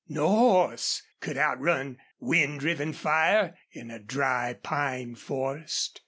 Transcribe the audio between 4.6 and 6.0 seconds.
pine forest.